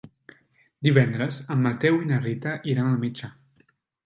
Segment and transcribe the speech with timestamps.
[0.87, 3.31] Divendres en Mateu i na Rita iran al metge.